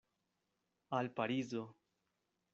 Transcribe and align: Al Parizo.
Al 0.97 1.11
Parizo. 1.13 1.63